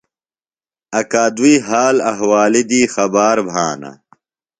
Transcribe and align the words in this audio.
اکادُئی 0.99 1.55
حال 1.67 1.95
احوالی 2.11 2.63
دی 2.69 2.81
خبار 2.93 3.37
بھانہ۔ 3.47 3.91